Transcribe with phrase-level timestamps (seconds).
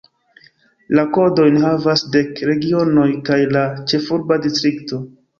[0.99, 3.61] La kodojn havas dek regionoj kaj la
[3.93, 5.01] ĉefurba distrikto.